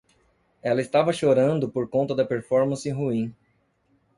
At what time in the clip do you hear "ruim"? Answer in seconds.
2.89-3.31